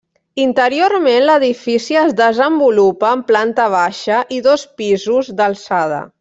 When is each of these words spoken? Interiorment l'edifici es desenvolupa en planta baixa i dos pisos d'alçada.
Interiorment 0.43 1.25
l'edifici 1.29 1.99
es 2.05 2.15
desenvolupa 2.21 3.11
en 3.19 3.21
planta 3.31 3.69
baixa 3.77 4.23
i 4.39 4.41
dos 4.49 4.65
pisos 4.81 5.33
d'alçada. 5.43 6.03